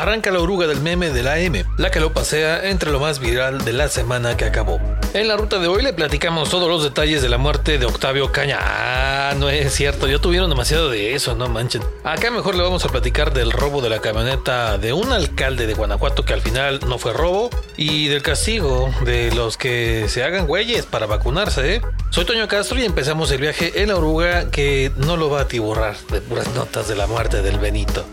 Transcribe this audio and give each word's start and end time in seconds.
arranca 0.00 0.30
la 0.30 0.40
oruga 0.40 0.66
del 0.66 0.80
meme 0.80 1.10
de 1.10 1.22
la 1.22 1.38
M, 1.40 1.64
la 1.76 1.90
que 1.90 2.00
lo 2.00 2.14
pasea 2.14 2.70
entre 2.70 2.90
lo 2.90 3.00
más 3.00 3.18
viral 3.18 3.64
de 3.64 3.74
la 3.74 3.88
semana 3.88 4.36
que 4.36 4.46
acabó. 4.46 4.80
En 5.12 5.28
la 5.28 5.36
ruta 5.36 5.58
de 5.58 5.66
hoy 5.66 5.82
le 5.82 5.92
platicamos 5.92 6.48
todos 6.48 6.68
los 6.68 6.82
detalles 6.82 7.20
de 7.20 7.28
la 7.28 7.36
muerte 7.36 7.76
de 7.76 7.84
Octavio 7.84 8.32
Caña. 8.32 8.58
Ah, 8.60 9.34
no 9.36 9.50
es 9.50 9.74
cierto, 9.74 10.06
ya 10.06 10.18
tuvieron 10.18 10.48
demasiado 10.48 10.88
de 10.88 11.14
eso, 11.14 11.34
no 11.34 11.48
manchen. 11.48 11.82
Acá 12.02 12.30
mejor 12.30 12.54
le 12.54 12.62
vamos 12.62 12.84
a 12.84 12.88
platicar 12.88 13.34
del 13.34 13.50
robo 13.50 13.82
de 13.82 13.90
la 13.90 14.00
camioneta 14.00 14.78
de 14.78 14.92
un 14.94 15.12
alcalde 15.12 15.66
de 15.66 15.74
Guanajuato 15.74 16.24
que 16.24 16.32
al 16.32 16.40
final 16.40 16.80
no 16.86 16.98
fue 16.98 17.12
robo 17.12 17.50
y 17.76 18.08
del 18.08 18.22
castigo 18.22 18.90
de 19.04 19.32
los 19.34 19.58
que 19.58 20.06
se 20.08 20.24
hagan 20.24 20.46
güeyes 20.46 20.86
para 20.86 21.06
vacunarse, 21.06 21.74
¿eh? 21.74 21.82
Soy 22.08 22.24
Toño 22.24 22.48
Castro 22.48 22.78
y 22.78 22.84
empezamos 22.84 23.30
el 23.32 23.40
viaje 23.40 23.82
en 23.82 23.88
la 23.88 23.96
oruga 23.96 24.50
que 24.50 24.92
no 24.96 25.16
lo 25.16 25.28
va 25.28 25.42
a 25.42 25.48
tiborrar 25.48 25.96
de 26.10 26.20
puras 26.20 26.48
notas 26.54 26.88
de 26.88 26.94
la 26.94 27.06
muerte 27.06 27.42
del 27.42 27.58
Benito. 27.58 28.04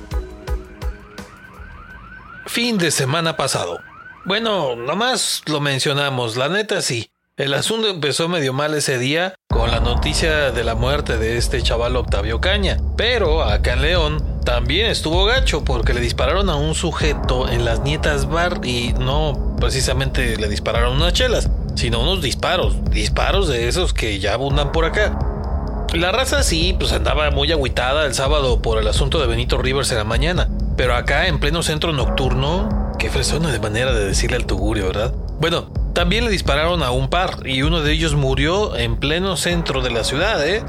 Fin 2.57 2.79
de 2.79 2.89
semana 2.89 3.37
pasado. 3.37 3.81
Bueno, 4.25 4.75
nomás 4.75 5.43
lo 5.45 5.59
mencionamos, 5.59 6.37
la 6.37 6.49
neta 6.49 6.81
sí. 6.81 7.11
El 7.37 7.53
asunto 7.53 7.87
empezó 7.87 8.27
medio 8.29 8.51
mal 8.51 8.73
ese 8.73 8.97
día 8.97 9.35
con 9.47 9.69
la 9.69 9.79
noticia 9.79 10.49
de 10.49 10.63
la 10.63 10.73
muerte 10.73 11.19
de 11.19 11.37
este 11.37 11.61
chaval 11.61 11.95
Octavio 11.95 12.41
Caña. 12.41 12.77
Pero 12.97 13.43
acá 13.43 13.73
en 13.73 13.83
León 13.83 14.41
también 14.43 14.87
estuvo 14.87 15.25
gacho 15.25 15.63
porque 15.63 15.93
le 15.93 16.01
dispararon 16.01 16.49
a 16.49 16.55
un 16.55 16.73
sujeto 16.73 17.47
en 17.47 17.63
las 17.63 17.81
Nietas 17.81 18.27
Bar 18.27 18.61
y 18.65 18.93
no 18.93 19.55
precisamente 19.59 20.35
le 20.37 20.49
dispararon 20.49 20.95
unas 20.95 21.13
chelas, 21.13 21.51
sino 21.75 22.01
unos 22.01 22.23
disparos, 22.23 22.83
disparos 22.89 23.47
de 23.49 23.67
esos 23.67 23.93
que 23.93 24.17
ya 24.17 24.33
abundan 24.33 24.71
por 24.71 24.85
acá. 24.85 25.15
La 25.93 26.11
raza 26.11 26.43
sí, 26.43 26.75
pues 26.77 26.91
andaba 26.91 27.29
muy 27.29 27.51
agüitada 27.51 28.05
el 28.07 28.15
sábado 28.15 28.61
por 28.61 28.79
el 28.79 28.87
asunto 28.87 29.19
de 29.19 29.27
Benito 29.27 29.57
Rivers 29.57 29.91
en 29.91 29.97
la 29.99 30.03
mañana, 30.03 30.49
pero 30.77 30.95
acá 30.95 31.27
en 31.27 31.39
pleno 31.39 31.63
centro 31.63 31.91
nocturno, 31.91 32.93
qué 32.99 33.09
fresona 33.09 33.51
de 33.51 33.59
manera 33.59 33.91
de 33.93 34.05
decirle 34.05 34.37
al 34.37 34.45
tugurio, 34.45 34.87
¿verdad? 34.87 35.13
Bueno, 35.39 35.71
también 35.93 36.23
le 36.23 36.31
dispararon 36.31 36.83
a 36.83 36.91
un 36.91 37.09
par 37.09 37.45
y 37.45 37.63
uno 37.63 37.81
de 37.81 37.91
ellos 37.91 38.13
murió 38.13 38.77
en 38.77 38.97
pleno 38.97 39.35
centro 39.35 39.81
de 39.81 39.89
la 39.89 40.03
ciudad, 40.03 40.47
¿eh? 40.47 40.63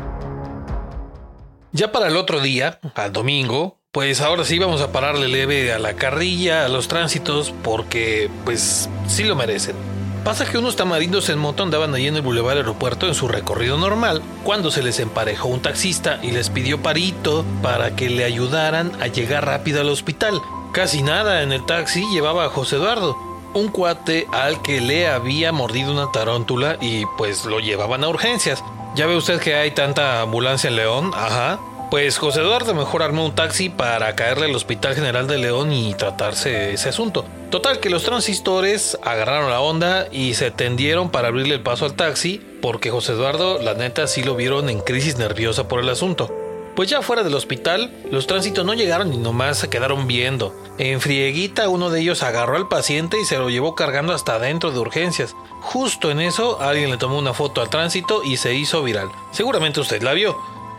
Ya 1.72 1.92
para 1.92 2.08
el 2.08 2.16
otro 2.16 2.40
día, 2.40 2.80
al 2.94 3.12
domingo, 3.12 3.78
pues 3.92 4.22
ahora 4.22 4.44
sí 4.44 4.58
vamos 4.58 4.80
a 4.80 4.90
pararle 4.90 5.28
leve 5.28 5.72
a 5.72 5.78
la 5.78 5.94
carrilla, 5.94 6.64
a 6.64 6.68
los 6.68 6.88
tránsitos, 6.88 7.52
porque 7.62 8.30
pues 8.46 8.88
sí 9.06 9.24
lo 9.24 9.36
merecen. 9.36 9.76
Pasa 10.24 10.44
que 10.44 10.58
unos 10.58 10.76
tamarindos 10.76 11.28
en 11.30 11.38
moto 11.38 11.62
andaban 11.62 11.94
allí 11.94 12.06
en 12.06 12.16
el 12.16 12.22
Boulevard 12.22 12.58
Aeropuerto 12.58 13.06
en 13.06 13.14
su 13.14 13.28
recorrido 13.28 13.78
normal 13.78 14.22
cuando 14.44 14.70
se 14.70 14.82
les 14.82 15.00
emparejó 15.00 15.48
un 15.48 15.60
taxista 15.60 16.18
y 16.22 16.32
les 16.32 16.50
pidió 16.50 16.82
parito 16.82 17.44
para 17.62 17.96
que 17.96 18.10
le 18.10 18.24
ayudaran 18.24 18.92
a 19.00 19.06
llegar 19.06 19.46
rápido 19.46 19.80
al 19.80 19.88
hospital. 19.88 20.42
Casi 20.72 21.02
nada 21.02 21.42
en 21.42 21.52
el 21.52 21.64
taxi 21.64 22.04
llevaba 22.12 22.44
a 22.44 22.50
José 22.50 22.76
Eduardo, 22.76 23.16
un 23.54 23.68
cuate 23.68 24.26
al 24.30 24.60
que 24.60 24.82
le 24.82 25.08
había 25.08 25.50
mordido 25.50 25.92
una 25.92 26.12
tarántula 26.12 26.76
y 26.80 27.06
pues 27.16 27.46
lo 27.46 27.58
llevaban 27.58 28.04
a 28.04 28.08
urgencias. 28.08 28.62
Ya 28.94 29.06
ve 29.06 29.16
usted 29.16 29.40
que 29.40 29.54
hay 29.54 29.70
tanta 29.70 30.20
ambulancia 30.20 30.68
en 30.68 30.76
León, 30.76 31.10
ajá. 31.14 31.58
Pues 31.90 32.18
José 32.18 32.40
Eduardo 32.40 32.74
mejor 32.74 33.02
armó 33.02 33.24
un 33.24 33.34
taxi 33.34 33.70
para 33.70 34.14
caerle 34.14 34.44
al 34.44 34.54
Hospital 34.54 34.94
General 34.94 35.26
de 35.26 35.38
León 35.38 35.72
y 35.72 35.94
tratarse 35.94 36.74
ese 36.74 36.90
asunto. 36.90 37.24
Total 37.50 37.80
que 37.80 37.88
los 37.88 38.02
transistores 38.02 38.98
agarraron 39.02 39.48
la 39.48 39.60
onda 39.60 40.06
y 40.12 40.34
se 40.34 40.50
tendieron 40.50 41.08
para 41.08 41.28
abrirle 41.28 41.54
el 41.54 41.62
paso 41.62 41.86
al 41.86 41.94
taxi 41.94 42.42
porque 42.60 42.90
José 42.90 43.12
Eduardo 43.12 43.58
la 43.58 43.72
neta 43.72 44.06
sí 44.06 44.22
lo 44.22 44.36
vieron 44.36 44.68
en 44.68 44.80
crisis 44.80 45.16
nerviosa 45.16 45.66
por 45.66 45.80
el 45.80 45.88
asunto. 45.88 46.30
Pues 46.76 46.90
ya 46.90 47.00
fuera 47.00 47.24
del 47.24 47.34
hospital, 47.34 47.90
los 48.10 48.26
tránsitos 48.26 48.66
no 48.66 48.74
llegaron 48.74 49.12
y 49.14 49.16
nomás 49.16 49.56
se 49.56 49.70
quedaron 49.70 50.06
viendo. 50.06 50.54
En 50.76 51.00
frieguita 51.00 51.70
uno 51.70 51.88
de 51.88 52.00
ellos 52.00 52.22
agarró 52.22 52.56
al 52.56 52.68
paciente 52.68 53.18
y 53.18 53.24
se 53.24 53.38
lo 53.38 53.48
llevó 53.48 53.74
cargando 53.74 54.12
hasta 54.12 54.34
adentro 54.34 54.72
de 54.72 54.78
urgencias. 54.78 55.34
Justo 55.62 56.10
en 56.10 56.20
eso 56.20 56.60
alguien 56.60 56.90
le 56.90 56.98
tomó 56.98 57.18
una 57.18 57.32
foto 57.32 57.62
al 57.62 57.70
tránsito 57.70 58.22
y 58.22 58.36
se 58.36 58.54
hizo 58.54 58.82
viral. 58.82 59.08
Seguramente 59.32 59.80
usted 59.80 60.02
la 60.02 60.12
vio. 60.12 60.36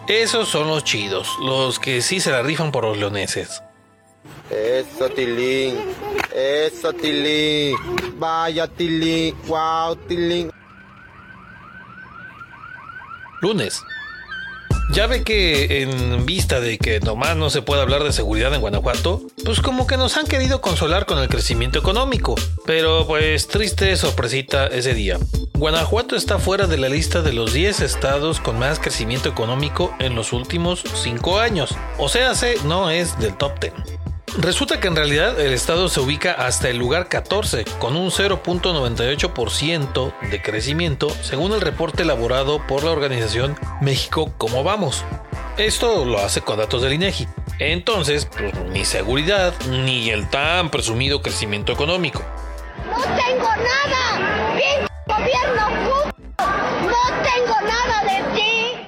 Esos 0.09 0.49
son 0.49 0.67
los 0.67 0.83
chidos, 0.83 1.29
los 1.39 1.77
que 1.77 2.01
sí 2.01 2.19
se 2.19 2.31
la 2.31 2.41
rifan 2.41 2.71
por 2.71 2.83
los 2.83 2.97
leoneses. 2.97 3.61
Eso, 4.49 5.07
Tilín. 5.09 5.75
Eso, 6.33 6.91
Tilín. 6.93 7.75
Vaya, 8.17 8.67
Tilín. 8.67 9.35
Wow, 9.45 9.95
Tilín. 10.07 10.51
Lunes. 13.41 13.83
Ya 14.91 15.05
ve 15.05 15.23
que 15.23 15.83
en 15.83 16.25
vista 16.25 16.59
de 16.59 16.77
que 16.79 16.99
nomás 16.99 17.37
no 17.37 17.49
se 17.49 17.61
puede 17.61 17.81
hablar 17.81 18.03
de 18.03 18.11
seguridad 18.11 18.53
en 18.53 18.61
Guanajuato, 18.61 19.21
pues 19.45 19.61
como 19.61 19.85
que 19.85 19.97
nos 19.97 20.17
han 20.17 20.25
querido 20.25 20.61
consolar 20.61 21.05
con 21.05 21.19
el 21.19 21.29
crecimiento 21.29 21.77
económico. 21.77 22.35
Pero 22.65 23.05
pues 23.05 23.47
triste 23.47 23.95
sorpresita 23.97 24.67
ese 24.67 24.93
día. 24.93 25.17
Guanajuato 25.53 26.15
está 26.15 26.39
fuera 26.39 26.67
de 26.67 26.77
la 26.77 26.89
lista 26.89 27.21
de 27.21 27.33
los 27.33 27.53
10 27.53 27.81
estados 27.81 28.39
con 28.39 28.57
más 28.57 28.79
crecimiento 28.79 29.29
económico 29.29 29.93
en 29.99 30.15
los 30.15 30.33
últimos 30.33 30.83
5 30.95 31.39
años. 31.39 31.75
O 31.97 32.09
sea, 32.09 32.33
no 32.63 32.89
es 32.89 33.19
del 33.19 33.37
top 33.37 33.59
10. 33.59 33.98
Resulta 34.37 34.79
que 34.79 34.87
en 34.87 34.95
realidad 34.95 35.37
el 35.39 35.53
estado 35.53 35.89
se 35.89 35.99
ubica 35.99 36.33
hasta 36.33 36.69
el 36.69 36.77
lugar 36.77 37.07
14, 37.07 37.65
con 37.79 37.95
un 37.95 38.11
0.98% 38.11 40.13
de 40.29 40.39
crecimiento, 40.41 41.09
según 41.21 41.53
el 41.53 41.61
reporte 41.61 42.01
elaborado 42.03 42.61
por 42.67 42.83
la 42.83 42.91
organización 42.91 43.57
México 43.81 44.31
Cómo 44.37 44.63
Vamos. 44.63 45.03
Esto 45.57 46.05
lo 46.05 46.19
hace 46.19 46.41
con 46.41 46.57
datos 46.57 46.81
del 46.81 46.93
INEGI. 46.93 47.27
Entonces, 47.59 48.25
pues, 48.25 48.53
ni 48.69 48.85
seguridad, 48.85 49.53
ni 49.67 50.09
el 50.09 50.29
tan 50.29 50.69
presumido 50.69 51.21
crecimiento 51.21 51.73
económico. 51.73 52.23
¡No 52.89 53.01
tengo 53.01 53.43
nada! 53.43 54.55
¡Pinche 54.55 54.87
gobierno 55.05 55.67
¡No 56.37 57.03
tengo 57.23 57.61
nada 57.67 58.03
de 58.03 58.23
ti! 58.35 58.87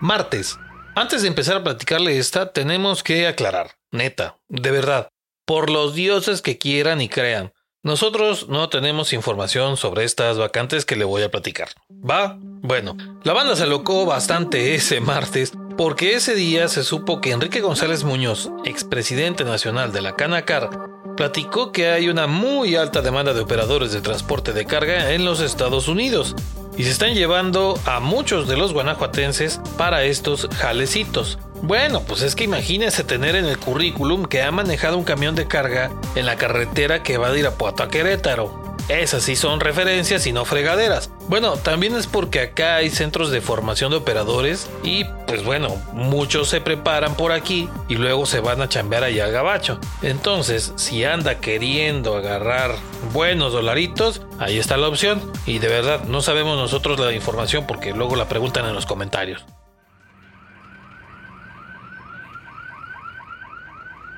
Martes, 0.00 0.58
antes 0.96 1.22
de 1.22 1.28
empezar 1.28 1.58
a 1.58 1.62
platicarle 1.62 2.18
esta, 2.18 2.52
tenemos 2.52 3.02
que 3.02 3.26
aclarar, 3.26 3.76
neta, 3.92 4.38
de 4.48 4.70
verdad, 4.70 5.10
por 5.44 5.70
los 5.70 5.94
dioses 5.94 6.40
que 6.40 6.56
quieran 6.56 7.02
y 7.02 7.08
crean, 7.08 7.52
nosotros 7.82 8.48
no 8.48 8.70
tenemos 8.70 9.12
información 9.12 9.76
sobre 9.76 10.04
estas 10.04 10.38
vacantes 10.38 10.86
que 10.86 10.96
le 10.96 11.04
voy 11.04 11.22
a 11.22 11.30
platicar. 11.30 11.68
¿Va? 11.90 12.36
Bueno, 12.40 12.96
la 13.22 13.34
banda 13.34 13.54
se 13.54 13.64
alocó 13.64 14.06
bastante 14.06 14.74
ese 14.74 15.00
martes 15.00 15.52
porque 15.76 16.14
ese 16.14 16.34
día 16.34 16.66
se 16.66 16.82
supo 16.82 17.20
que 17.20 17.32
Enrique 17.32 17.60
González 17.60 18.02
Muñoz, 18.02 18.50
expresidente 18.64 19.44
nacional 19.44 19.92
de 19.92 20.00
la 20.00 20.16
Canacar, 20.16 20.70
platicó 21.16 21.72
que 21.72 21.88
hay 21.88 22.08
una 22.08 22.26
muy 22.26 22.74
alta 22.74 23.02
demanda 23.02 23.34
de 23.34 23.40
operadores 23.40 23.92
de 23.92 24.00
transporte 24.00 24.54
de 24.54 24.64
carga 24.64 25.12
en 25.12 25.26
los 25.26 25.40
Estados 25.40 25.88
Unidos 25.88 26.34
y 26.76 26.84
se 26.84 26.90
están 26.90 27.14
llevando 27.14 27.78
a 27.84 28.00
muchos 28.00 28.48
de 28.48 28.56
los 28.56 28.72
guanajuatenses 28.72 29.60
para 29.76 30.04
estos 30.04 30.48
jalecitos. 30.56 31.38
Bueno, 31.62 32.02
pues 32.02 32.22
es 32.22 32.36
que 32.36 32.44
imagínese 32.44 33.02
tener 33.02 33.34
en 33.34 33.46
el 33.46 33.58
currículum 33.58 34.26
que 34.26 34.42
ha 34.42 34.50
manejado 34.50 34.98
un 34.98 35.04
camión 35.04 35.34
de 35.34 35.46
carga 35.46 35.90
en 36.14 36.26
la 36.26 36.36
carretera 36.36 37.02
que 37.02 37.16
va 37.18 37.30
de 37.30 37.40
Irapuato 37.40 37.82
a 37.82 37.88
Querétaro. 37.88 38.76
Esas 38.88 39.24
sí 39.24 39.36
son 39.36 39.60
referencias 39.60 40.26
y 40.26 40.32
no 40.32 40.44
fregaderas. 40.44 41.10
Bueno, 41.28 41.56
también 41.56 41.96
es 41.96 42.06
porque 42.06 42.40
acá 42.40 42.76
hay 42.76 42.88
centros 42.88 43.32
de 43.32 43.40
formación 43.40 43.90
de 43.90 43.96
operadores 43.96 44.70
y 44.84 45.04
pues 45.26 45.44
bueno, 45.44 45.70
muchos 45.92 46.48
se 46.48 46.60
preparan 46.60 47.16
por 47.16 47.32
aquí 47.32 47.68
y 47.88 47.96
luego 47.96 48.26
se 48.26 48.38
van 48.38 48.62
a 48.62 48.68
chambear 48.68 49.02
allá 49.02 49.24
al 49.24 49.32
gabacho. 49.32 49.80
Entonces, 50.02 50.72
si 50.76 51.02
anda 51.02 51.40
queriendo 51.40 52.16
agarrar 52.16 52.76
buenos 53.12 53.52
dolaritos, 53.52 54.22
ahí 54.38 54.58
está 54.60 54.76
la 54.76 54.86
opción. 54.86 55.20
Y 55.46 55.58
de 55.58 55.66
verdad, 55.66 56.04
no 56.04 56.22
sabemos 56.22 56.56
nosotros 56.58 57.00
la 57.00 57.12
información 57.12 57.66
porque 57.66 57.92
luego 57.92 58.14
la 58.14 58.28
preguntan 58.28 58.64
en 58.66 58.74
los 58.74 58.86
comentarios. 58.86 59.44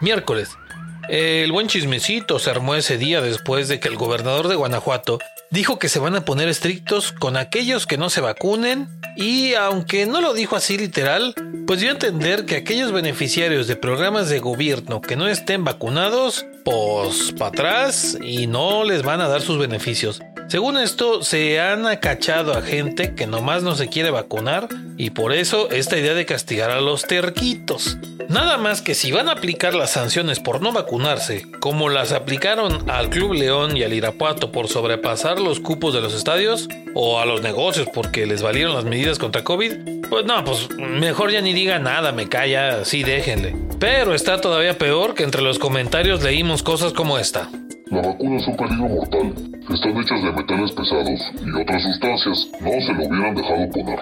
Miércoles. 0.02 0.58
El 1.08 1.52
buen 1.52 1.68
chismecito 1.68 2.38
se 2.38 2.50
armó 2.50 2.74
ese 2.74 2.98
día 2.98 3.22
después 3.22 3.68
de 3.68 3.80
que 3.80 3.88
el 3.88 3.96
gobernador 3.96 4.46
de 4.46 4.56
Guanajuato 4.56 5.18
dijo 5.50 5.78
que 5.78 5.88
se 5.88 5.98
van 5.98 6.14
a 6.14 6.26
poner 6.26 6.48
estrictos 6.48 7.12
con 7.12 7.38
aquellos 7.38 7.86
que 7.86 7.96
no 7.96 8.10
se 8.10 8.20
vacunen 8.20 8.88
y 9.16 9.54
aunque 9.54 10.04
no 10.04 10.20
lo 10.20 10.34
dijo 10.34 10.54
así 10.54 10.76
literal, 10.76 11.34
pues 11.66 11.80
dio 11.80 11.88
a 11.88 11.92
entender 11.92 12.44
que 12.44 12.56
aquellos 12.56 12.92
beneficiarios 12.92 13.66
de 13.66 13.76
programas 13.76 14.28
de 14.28 14.38
gobierno 14.38 15.00
que 15.00 15.16
no 15.16 15.28
estén 15.28 15.64
vacunados, 15.64 16.44
pues 16.62 17.32
para 17.32 17.48
atrás 17.48 18.18
y 18.22 18.46
no 18.46 18.84
les 18.84 19.02
van 19.02 19.22
a 19.22 19.28
dar 19.28 19.40
sus 19.40 19.58
beneficios. 19.58 20.20
Según 20.48 20.78
esto, 20.78 21.22
se 21.22 21.60
han 21.60 21.86
acachado 21.86 22.54
a 22.54 22.62
gente 22.62 23.14
que 23.14 23.26
nomás 23.26 23.62
no 23.62 23.74
se 23.74 23.88
quiere 23.88 24.10
vacunar 24.10 24.68
y 24.96 25.10
por 25.10 25.34
eso 25.34 25.68
esta 25.70 25.98
idea 25.98 26.14
de 26.14 26.24
castigar 26.24 26.70
a 26.70 26.80
los 26.80 27.02
terquitos. 27.02 27.98
Nada 28.30 28.56
más 28.56 28.80
que 28.80 28.94
si 28.94 29.12
van 29.12 29.28
a 29.28 29.32
aplicar 29.32 29.74
las 29.74 29.90
sanciones 29.90 30.40
por 30.40 30.62
no 30.62 30.72
vacunarse, 30.72 31.46
como 31.60 31.90
las 31.90 32.12
aplicaron 32.12 32.90
al 32.90 33.10
Club 33.10 33.34
León 33.34 33.76
y 33.76 33.82
al 33.82 33.92
Irapuato 33.92 34.50
por 34.50 34.68
sobrepasar 34.68 35.38
los 35.38 35.60
cupos 35.60 35.92
de 35.92 36.00
los 36.00 36.14
estadios, 36.14 36.66
o 36.94 37.20
a 37.20 37.26
los 37.26 37.42
negocios 37.42 37.86
porque 37.92 38.24
les 38.24 38.40
valieron 38.40 38.74
las 38.74 38.84
medidas 38.84 39.18
contra 39.18 39.44
COVID, 39.44 40.06
pues 40.08 40.24
no, 40.24 40.42
pues 40.44 40.70
mejor 40.78 41.30
ya 41.30 41.42
ni 41.42 41.52
diga 41.52 41.78
nada, 41.78 42.12
me 42.12 42.28
calla, 42.28 42.86
sí 42.86 43.02
déjenle. 43.02 43.54
Pero 43.78 44.14
está 44.14 44.40
todavía 44.40 44.78
peor 44.78 45.14
que 45.14 45.24
entre 45.24 45.42
los 45.42 45.58
comentarios 45.58 46.22
leímos 46.22 46.62
cosas 46.62 46.94
como 46.94 47.18
esta. 47.18 47.50
La 47.90 48.02
vacuna 48.02 48.36
es 48.36 48.46
un 48.46 48.56
peligro 48.56 48.88
mortal. 48.88 49.32
Están 49.72 49.96
hechas 49.96 50.22
de 50.22 50.32
metales 50.32 50.72
pesados 50.72 51.20
y 51.44 51.60
otras 51.62 51.82
sustancias. 51.82 52.48
No 52.60 52.70
se 52.70 52.92
lo 52.92 53.06
hubieran 53.06 53.34
dejado 53.34 53.70
poner. 53.70 53.98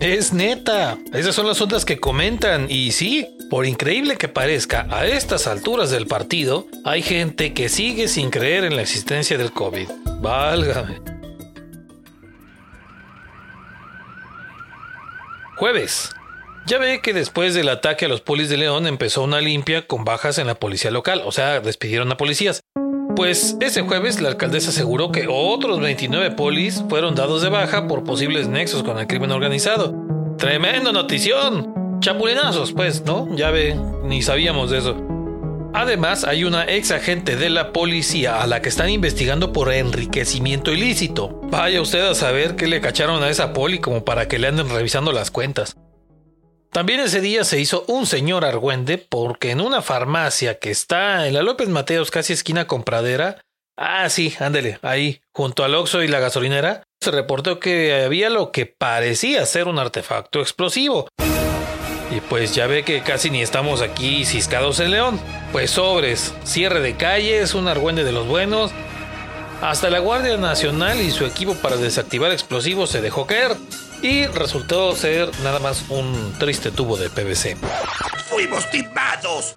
Es 0.00 0.34
neta. 0.34 0.98
Esas 1.12 1.34
son 1.34 1.46
las 1.46 1.60
ondas 1.60 1.86
que 1.86 1.98
comentan. 1.98 2.66
Y 2.68 2.92
sí, 2.92 3.26
por 3.48 3.64
increíble 3.64 4.16
que 4.16 4.28
parezca, 4.28 4.86
a 4.90 5.06
estas 5.06 5.46
alturas 5.46 5.90
del 5.90 6.06
partido, 6.06 6.66
hay 6.84 7.00
gente 7.00 7.54
que 7.54 7.70
sigue 7.70 8.08
sin 8.08 8.28
creer 8.28 8.64
en 8.64 8.76
la 8.76 8.82
existencia 8.82 9.38
del 9.38 9.52
COVID. 9.52 9.88
Válgame. 10.20 11.00
Jueves. 15.56 16.10
Ya 16.66 16.78
ve 16.78 17.00
que 17.02 17.12
después 17.12 17.54
del 17.54 17.68
ataque 17.68 18.06
a 18.06 18.08
los 18.08 18.20
polis 18.20 18.48
de 18.48 18.56
León 18.56 18.86
empezó 18.86 19.22
una 19.22 19.40
limpia 19.40 19.86
con 19.86 20.04
bajas 20.04 20.38
en 20.38 20.46
la 20.46 20.54
policía 20.54 20.90
local, 20.90 21.22
o 21.24 21.30
sea, 21.30 21.60
despidieron 21.60 22.10
a 22.10 22.16
policías. 22.16 22.62
Pues 23.16 23.56
ese 23.60 23.82
jueves 23.82 24.20
la 24.20 24.28
alcaldesa 24.28 24.70
aseguró 24.70 25.12
que 25.12 25.26
otros 25.28 25.78
29 25.78 26.32
polis 26.32 26.82
fueron 26.88 27.14
dados 27.14 27.42
de 27.42 27.48
baja 27.48 27.86
por 27.86 28.02
posibles 28.02 28.48
nexos 28.48 28.82
con 28.82 28.98
el 28.98 29.06
crimen 29.06 29.30
organizado. 29.30 29.94
Tremendo 30.36 30.92
notición. 30.92 32.00
Chapulinazos, 32.00 32.72
pues, 32.72 33.04
¿no? 33.04 33.28
Ya 33.36 33.50
ve, 33.50 33.76
ni 34.02 34.20
sabíamos 34.20 34.70
de 34.70 34.78
eso. 34.78 34.96
Además, 35.72 36.24
hay 36.24 36.44
una 36.44 36.64
ex 36.66 36.90
agente 36.90 37.36
de 37.36 37.50
la 37.50 37.72
policía 37.72 38.42
a 38.42 38.46
la 38.46 38.60
que 38.60 38.68
están 38.68 38.90
investigando 38.90 39.52
por 39.52 39.72
enriquecimiento 39.72 40.72
ilícito. 40.72 41.40
Vaya 41.50 41.80
usted 41.80 42.00
a 42.00 42.14
saber 42.14 42.56
qué 42.56 42.66
le 42.66 42.80
cacharon 42.80 43.22
a 43.22 43.30
esa 43.30 43.52
poli 43.52 43.78
como 43.78 44.04
para 44.04 44.28
que 44.28 44.38
le 44.38 44.48
anden 44.48 44.68
revisando 44.68 45.12
las 45.12 45.30
cuentas. 45.30 45.76
También 46.74 46.98
ese 46.98 47.20
día 47.20 47.44
se 47.44 47.60
hizo 47.60 47.84
un 47.86 48.04
señor 48.04 48.44
argüende 48.44 48.98
porque 48.98 49.52
en 49.52 49.60
una 49.60 49.80
farmacia 49.80 50.58
que 50.58 50.72
está 50.72 51.28
en 51.28 51.34
la 51.34 51.44
López 51.44 51.68
Mateos, 51.68 52.10
casi 52.10 52.32
esquina 52.32 52.66
con 52.66 52.82
Pradera, 52.82 53.40
ah 53.78 54.10
sí, 54.10 54.34
ándele, 54.40 54.80
ahí, 54.82 55.20
junto 55.32 55.62
al 55.62 55.76
Oxxo 55.76 56.02
y 56.02 56.08
la 56.08 56.18
gasolinera, 56.18 56.82
se 57.00 57.12
reportó 57.12 57.60
que 57.60 58.02
había 58.04 58.28
lo 58.28 58.50
que 58.50 58.66
parecía 58.66 59.46
ser 59.46 59.68
un 59.68 59.78
artefacto 59.78 60.40
explosivo. 60.40 61.06
Y 62.10 62.20
pues 62.28 62.56
ya 62.56 62.66
ve 62.66 62.82
que 62.82 63.02
casi 63.02 63.30
ni 63.30 63.40
estamos 63.40 63.80
aquí 63.80 64.24
ciscados 64.24 64.80
en 64.80 64.90
León. 64.90 65.20
Pues 65.52 65.70
sobres, 65.70 66.34
cierre 66.42 66.80
de 66.80 66.96
calles, 66.96 67.54
un 67.54 67.68
argüende 67.68 68.02
de 68.02 68.10
los 68.10 68.26
buenos. 68.26 68.72
Hasta 69.62 69.90
la 69.90 70.00
Guardia 70.00 70.38
Nacional 70.38 71.00
y 71.00 71.12
su 71.12 71.24
equipo 71.24 71.54
para 71.54 71.76
desactivar 71.76 72.32
explosivos 72.32 72.90
se 72.90 73.00
dejó 73.00 73.28
caer 73.28 73.56
y 74.04 74.26
resultó 74.26 74.94
ser 74.94 75.30
nada 75.42 75.58
más 75.60 75.86
un 75.88 76.34
triste 76.38 76.70
tubo 76.70 76.98
de 76.98 77.08
PVC. 77.08 77.56
¡Fuimos 78.28 78.70
timados! 78.70 79.56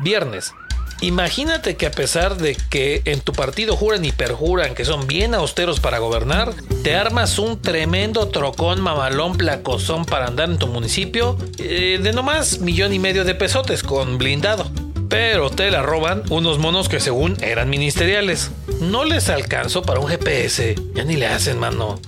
Viernes. 0.00 0.52
Imagínate 1.00 1.76
que 1.76 1.86
a 1.86 1.92
pesar 1.92 2.36
de 2.36 2.56
que 2.56 3.02
en 3.04 3.20
tu 3.20 3.32
partido 3.32 3.76
juran 3.76 4.04
y 4.04 4.10
perjuran 4.10 4.74
que 4.74 4.84
son 4.84 5.06
bien 5.06 5.34
austeros 5.34 5.78
para 5.78 5.98
gobernar, 5.98 6.52
te 6.82 6.96
armas 6.96 7.38
un 7.38 7.62
tremendo 7.62 8.26
trocón 8.30 8.80
mamalón 8.80 9.36
placozón 9.36 10.04
para 10.04 10.26
andar 10.26 10.50
en 10.50 10.58
tu 10.58 10.66
municipio 10.66 11.38
eh, 11.58 12.00
de 12.02 12.12
nomás 12.12 12.58
millón 12.58 12.92
y 12.92 12.98
medio 12.98 13.24
de 13.24 13.36
pesotes 13.36 13.84
con 13.84 14.18
blindado. 14.18 14.68
Pero 15.08 15.50
te 15.50 15.70
la 15.70 15.82
roban 15.82 16.22
unos 16.30 16.58
monos 16.58 16.88
que 16.88 17.00
según 17.00 17.36
eran 17.42 17.70
ministeriales. 17.70 18.50
No 18.80 19.04
les 19.04 19.28
alcanzó 19.30 19.82
para 19.82 20.00
un 20.00 20.08
GPS. 20.08 20.74
Ya 20.94 21.04
ni 21.04 21.16
le 21.16 21.26
hacen, 21.26 21.58
mano. 21.58 21.98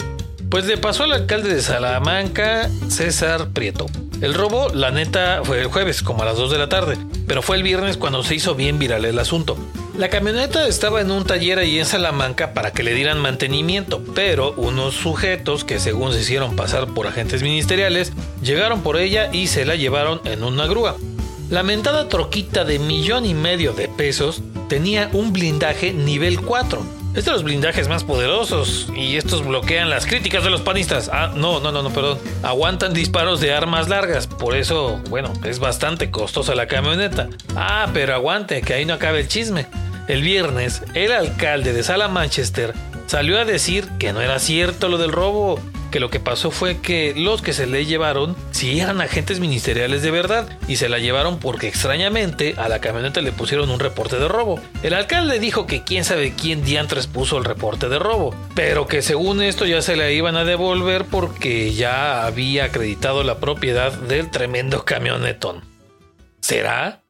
Pues 0.50 0.66
le 0.66 0.76
pasó 0.76 1.04
al 1.04 1.12
alcalde 1.12 1.54
de 1.54 1.62
Salamanca, 1.62 2.68
César 2.88 3.50
Prieto. 3.50 3.86
El 4.20 4.34
robo, 4.34 4.68
la 4.68 4.90
neta, 4.90 5.40
fue 5.44 5.60
el 5.60 5.68
jueves, 5.68 6.02
como 6.02 6.22
a 6.22 6.26
las 6.26 6.36
2 6.36 6.50
de 6.50 6.58
la 6.58 6.68
tarde, 6.68 6.98
pero 7.26 7.40
fue 7.40 7.56
el 7.56 7.62
viernes 7.62 7.96
cuando 7.96 8.22
se 8.22 8.34
hizo 8.34 8.54
bien 8.54 8.78
viral 8.78 9.06
el 9.06 9.18
asunto. 9.18 9.56
La 9.96 10.08
camioneta 10.08 10.66
estaba 10.66 11.00
en 11.00 11.10
un 11.10 11.24
taller 11.24 11.58
ahí 11.58 11.78
en 11.78 11.86
Salamanca 11.86 12.52
para 12.52 12.72
que 12.72 12.82
le 12.82 12.94
dieran 12.94 13.18
mantenimiento, 13.18 14.02
pero 14.14 14.52
unos 14.56 14.94
sujetos 14.94 15.64
que 15.64 15.78
según 15.78 16.12
se 16.12 16.20
hicieron 16.20 16.56
pasar 16.56 16.88
por 16.88 17.06
agentes 17.06 17.42
ministeriales, 17.42 18.12
llegaron 18.42 18.82
por 18.82 18.98
ella 18.98 19.30
y 19.32 19.46
se 19.46 19.64
la 19.64 19.76
llevaron 19.76 20.20
en 20.24 20.42
una 20.42 20.66
grúa. 20.66 20.96
La 21.50 21.64
mentada 21.64 22.08
troquita 22.08 22.64
de 22.64 22.78
millón 22.78 23.26
y 23.26 23.34
medio 23.34 23.72
de 23.72 23.88
pesos 23.88 24.40
tenía 24.68 25.10
un 25.12 25.32
blindaje 25.32 25.92
nivel 25.92 26.40
4. 26.40 26.80
Es 27.16 27.24
de 27.24 27.32
los 27.32 27.42
blindajes 27.42 27.88
más 27.88 28.04
poderosos 28.04 28.86
y 28.94 29.16
estos 29.16 29.44
bloquean 29.44 29.90
las 29.90 30.06
críticas 30.06 30.44
de 30.44 30.50
los 30.50 30.60
panistas. 30.60 31.10
Ah, 31.12 31.32
no, 31.34 31.58
no, 31.58 31.72
no, 31.72 31.82
no, 31.82 31.90
perdón. 31.90 32.20
Aguantan 32.44 32.94
disparos 32.94 33.40
de 33.40 33.52
armas 33.52 33.88
largas, 33.88 34.28
por 34.28 34.56
eso, 34.56 35.00
bueno, 35.10 35.32
es 35.42 35.58
bastante 35.58 36.12
costosa 36.12 36.54
la 36.54 36.68
camioneta. 36.68 37.28
Ah, 37.56 37.88
pero 37.92 38.14
aguante, 38.14 38.62
que 38.62 38.74
ahí 38.74 38.84
no 38.84 38.94
acabe 38.94 39.18
el 39.18 39.26
chisme. 39.26 39.66
El 40.06 40.22
viernes, 40.22 40.84
el 40.94 41.10
alcalde 41.10 41.72
de 41.72 41.82
Sala 41.82 42.06
Manchester 42.06 42.74
salió 43.06 43.40
a 43.40 43.44
decir 43.44 43.88
que 43.98 44.12
no 44.12 44.20
era 44.20 44.38
cierto 44.38 44.88
lo 44.88 44.98
del 44.98 45.10
robo, 45.10 45.58
que 45.90 46.00
lo 46.00 46.10
que 46.10 46.20
pasó 46.20 46.50
fue 46.50 46.78
que 46.78 47.14
los 47.16 47.42
que 47.42 47.52
se 47.52 47.66
le 47.66 47.84
llevaron 47.86 48.36
sí 48.50 48.80
eran 48.80 49.00
agentes 49.00 49.40
ministeriales 49.40 50.02
de 50.02 50.10
verdad 50.10 50.48
y 50.68 50.76
se 50.76 50.88
la 50.88 50.98
llevaron 50.98 51.38
porque 51.38 51.68
extrañamente 51.68 52.54
a 52.56 52.68
la 52.68 52.80
camioneta 52.80 53.20
le 53.20 53.32
pusieron 53.32 53.70
un 53.70 53.80
reporte 53.80 54.18
de 54.18 54.28
robo. 54.28 54.60
El 54.82 54.94
alcalde 54.94 55.38
dijo 55.38 55.66
que 55.66 55.82
quién 55.82 56.04
sabe 56.04 56.32
quién 56.32 56.64
diantres 56.64 57.06
puso 57.06 57.38
el 57.38 57.44
reporte 57.44 57.88
de 57.88 57.98
robo, 57.98 58.34
pero 58.54 58.86
que 58.86 59.02
según 59.02 59.42
esto 59.42 59.66
ya 59.66 59.82
se 59.82 59.96
la 59.96 60.10
iban 60.10 60.36
a 60.36 60.44
devolver 60.44 61.04
porque 61.04 61.72
ya 61.72 62.24
había 62.24 62.64
acreditado 62.66 63.24
la 63.24 63.38
propiedad 63.38 63.92
del 63.92 64.30
tremendo 64.30 64.84
camionetón. 64.84 65.62
¿Será? 66.40 67.02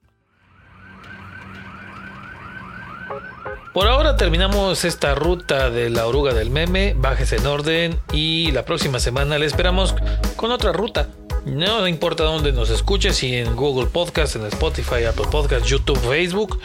Por 3.73 3.87
ahora 3.87 4.17
terminamos 4.17 4.85
esta 4.85 5.15
ruta 5.15 5.71
de 5.71 5.91
la 5.91 6.07
oruga 6.09 6.35
del 6.35 6.51
meme, 6.51 6.95
bájese 6.99 7.37
en 7.37 7.47
orden 7.47 8.01
y 8.13 8.51
la 8.51 8.65
próxima 8.65 8.99
semana 8.99 9.39
le 9.39 9.47
esperamos 9.47 9.95
con 10.35 10.51
otra 10.51 10.73
ruta. 10.73 11.09
No 11.47 11.87
importa 11.87 12.25
dónde 12.25 12.53
nos 12.53 12.69
escuche, 12.71 13.13
si 13.13 13.37
en 13.37 13.55
Google 13.55 13.87
Podcast, 13.87 14.35
en 14.35 14.45
Spotify, 14.47 15.05
Apple 15.09 15.27
Podcast, 15.31 15.67
YouTube, 15.67 15.99
Facebook, 16.01 16.59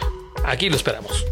aquí 0.46 0.68
lo 0.68 0.76
esperamos. 0.76 1.26